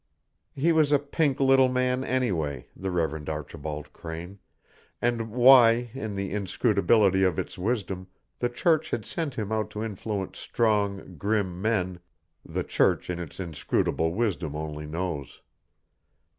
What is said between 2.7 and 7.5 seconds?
the Reverend Archibald Crane, and why, in the inscrutability of